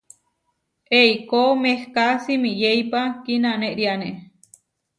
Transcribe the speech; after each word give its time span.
Eikó 0.99 1.41
mehká 1.63 2.07
simiyéipa 2.23 3.01
kinanériane. 3.23 4.09